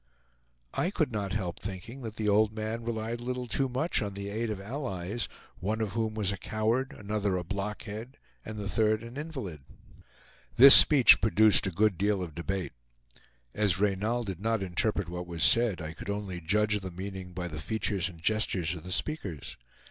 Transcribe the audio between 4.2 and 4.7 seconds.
aid of